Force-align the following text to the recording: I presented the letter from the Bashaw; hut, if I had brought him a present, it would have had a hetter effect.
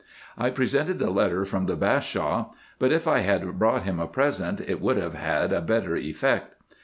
I 0.35 0.49
presented 0.49 0.97
the 0.97 1.11
letter 1.11 1.45
from 1.45 1.65
the 1.67 1.75
Bashaw; 1.75 2.51
hut, 2.81 2.91
if 2.91 3.07
I 3.07 3.19
had 3.19 3.59
brought 3.59 3.83
him 3.83 3.99
a 3.99 4.07
present, 4.07 4.59
it 4.59 4.81
would 4.81 4.97
have 4.97 5.13
had 5.13 5.53
a 5.53 5.61
hetter 5.61 5.95
effect. 5.95 6.55